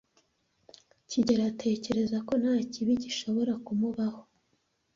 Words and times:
kigeli 1.09 1.43
atekereza 1.51 2.17
ko 2.27 2.33
nta 2.41 2.55
kibi 2.71 2.93
gishobora 3.03 3.53
kumubaho. 3.65 4.21